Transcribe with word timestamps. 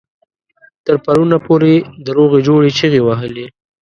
تر 0.85 0.95
پرونه 1.05 1.37
پورې 1.45 1.73
د 2.05 2.07
روغې 2.17 2.39
جوړې 2.47 2.69
چيغې 2.77 3.01
وهلې. 3.03 3.45